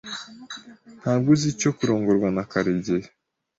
Ntabwo 1.01 1.27
uzi 1.33 1.47
icyo 1.53 1.69
kurongorwa 1.77 2.27
na 2.35 2.43
Karegeya. 2.51 3.09